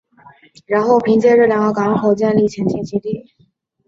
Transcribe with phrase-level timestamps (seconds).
[0.65, 3.31] 然后凭借这两个港口建立前进基地。